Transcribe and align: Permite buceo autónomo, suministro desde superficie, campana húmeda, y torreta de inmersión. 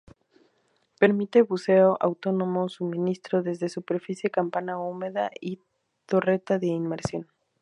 Permite 0.99 1.43
buceo 1.43 1.95
autónomo, 1.99 2.69
suministro 2.69 3.43
desde 3.43 3.69
superficie, 3.69 4.31
campana 4.31 4.79
húmeda, 4.79 5.29
y 5.39 5.59
torreta 6.07 6.57
de 6.57 6.65
inmersión. 6.65 7.27